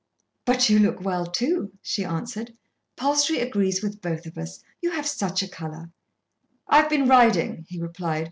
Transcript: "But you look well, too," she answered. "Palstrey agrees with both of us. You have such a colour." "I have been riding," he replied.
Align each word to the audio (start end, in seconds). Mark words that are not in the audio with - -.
"But 0.45 0.67
you 0.67 0.79
look 0.79 0.99
well, 1.01 1.27
too," 1.27 1.73
she 1.83 2.03
answered. 2.03 2.55
"Palstrey 2.95 3.37
agrees 3.39 3.83
with 3.83 4.01
both 4.01 4.25
of 4.25 4.35
us. 4.35 4.63
You 4.81 4.89
have 4.93 5.05
such 5.05 5.43
a 5.43 5.47
colour." 5.47 5.91
"I 6.67 6.77
have 6.77 6.89
been 6.89 7.05
riding," 7.07 7.67
he 7.69 7.79
replied. 7.79 8.19